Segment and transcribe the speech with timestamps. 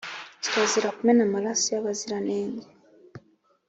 [0.41, 2.67] kirazira kumena amaraso y’abaziranenge